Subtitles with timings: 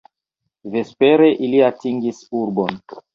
[0.75, 2.81] Vespere ili atingis urbon.